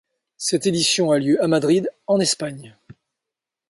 Cette 0.37 0.65
édition 0.65 1.11
a 1.11 1.19
lieu 1.19 1.39
à 1.43 1.47
Madrid, 1.47 1.87
en 2.07 2.19
Espagne. 2.19 2.75